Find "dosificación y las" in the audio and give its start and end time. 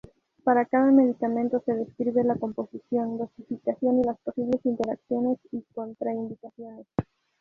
3.19-4.17